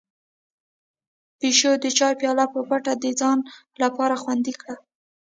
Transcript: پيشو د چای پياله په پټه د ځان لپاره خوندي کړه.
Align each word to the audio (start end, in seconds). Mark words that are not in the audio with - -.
پيشو 1.39 1.71
د 1.83 1.85
چای 1.97 2.13
پياله 2.19 2.45
په 2.53 2.59
پټه 2.69 2.93
د 3.03 3.05
ځان 3.19 3.37
لپاره 3.81 4.15
خوندي 4.21 4.53
کړه. 4.61 4.75